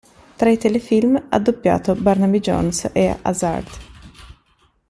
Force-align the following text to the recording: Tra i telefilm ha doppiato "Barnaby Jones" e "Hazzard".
Tra 0.37 0.49
i 0.49 0.57
telefilm 0.57 1.25
ha 1.29 1.37
doppiato 1.39 1.93
"Barnaby 1.93 2.39
Jones" 2.39 2.89
e 2.91 3.19
"Hazzard". 3.21 3.67